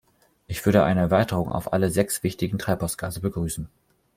Ich 0.47 0.65
würde 0.65 0.83
eine 0.83 0.99
Erweiterung 1.01 1.49
auf 1.51 1.73
alle 1.73 1.91
sechs 1.91 2.23
wichtigen 2.23 2.57
Treibhausgase 2.57 3.19
begrüßen. 3.19 3.69